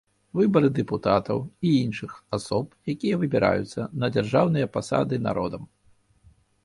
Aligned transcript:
Выбары 0.37 0.69
дэпутатаў 0.77 1.41
і 1.67 1.73
іншых 1.81 2.15
асоб, 2.37 2.73
якія 2.93 3.19
выбіраюцца 3.25 3.81
на 4.05 4.11
дзяржаўныя 4.17 4.71
пасады 4.79 5.15
народам. 5.31 5.63